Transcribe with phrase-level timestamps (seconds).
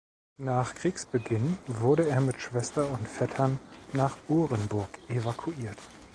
[0.39, 3.59] Nach Kriegsbeginn wurde er mit Schwester und Vettern
[3.93, 5.77] nach Orenburg evakuiert.